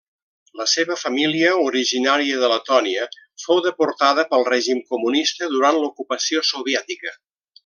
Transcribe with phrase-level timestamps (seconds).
[0.59, 3.05] La seva família, originària de Letònia,
[3.45, 7.15] fou deportada pel règim comunista durant l'ocupació soviètica.